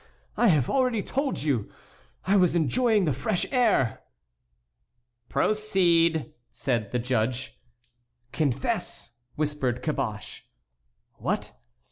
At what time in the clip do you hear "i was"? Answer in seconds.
2.25-2.55